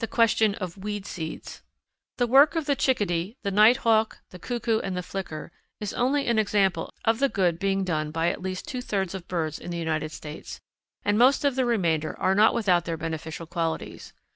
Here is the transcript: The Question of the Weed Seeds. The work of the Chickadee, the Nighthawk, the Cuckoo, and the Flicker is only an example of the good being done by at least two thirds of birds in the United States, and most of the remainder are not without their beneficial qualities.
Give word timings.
The 0.00 0.08
Question 0.08 0.56
of 0.56 0.74
the 0.74 0.80
Weed 0.80 1.06
Seeds. 1.06 1.62
The 2.16 2.26
work 2.26 2.56
of 2.56 2.66
the 2.66 2.74
Chickadee, 2.74 3.36
the 3.44 3.52
Nighthawk, 3.52 4.18
the 4.30 4.38
Cuckoo, 4.40 4.80
and 4.80 4.96
the 4.96 5.02
Flicker 5.04 5.52
is 5.78 5.94
only 5.94 6.26
an 6.26 6.40
example 6.40 6.92
of 7.04 7.20
the 7.20 7.28
good 7.28 7.60
being 7.60 7.84
done 7.84 8.10
by 8.10 8.30
at 8.30 8.42
least 8.42 8.66
two 8.66 8.82
thirds 8.82 9.14
of 9.14 9.28
birds 9.28 9.60
in 9.60 9.70
the 9.70 9.78
United 9.78 10.10
States, 10.10 10.58
and 11.04 11.16
most 11.16 11.44
of 11.44 11.54
the 11.54 11.64
remainder 11.64 12.18
are 12.18 12.34
not 12.34 12.52
without 12.52 12.84
their 12.84 12.96
beneficial 12.96 13.46
qualities. 13.46 14.12